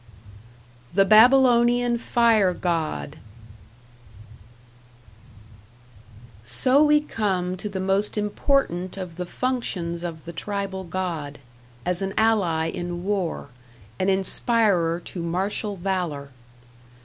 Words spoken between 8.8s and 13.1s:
of the functions of the tribal god, as an ally in